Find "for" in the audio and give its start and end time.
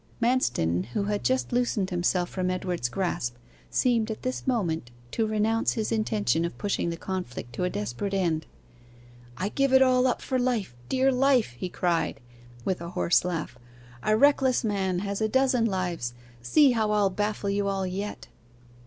10.23-10.39